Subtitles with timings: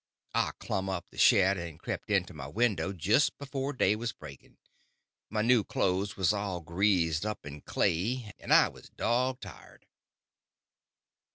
[0.33, 4.57] I clumb up the shed and crept into my window just before day was breaking.
[5.29, 9.85] My new clothes was all greased up and clayey, and I was dog tired.